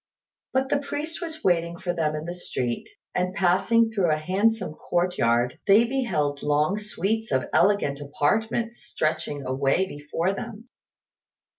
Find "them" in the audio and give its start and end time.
1.93-2.15, 10.33-10.69